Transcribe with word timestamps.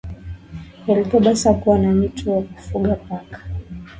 Elagabalus 0.87 1.43
hakuwa 1.45 1.77
tu 1.77 1.83
mtu 1.87 2.31
wa 2.31 2.41
kufuga 2.43 2.95
paka 2.95 3.39